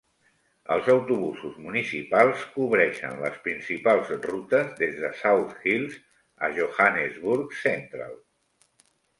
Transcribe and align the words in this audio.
Els 0.75 0.87
autobusos 0.93 1.57
municipals 1.65 2.45
cobreixen 2.55 3.13
les 3.25 3.37
principals 3.49 4.11
rutes 4.25 4.73
des 4.81 4.97
de 5.05 5.13
South 5.21 5.55
Hills 5.69 6.01
a 6.49 6.53
Johannesburg 6.59 7.57
Central. 7.69 8.21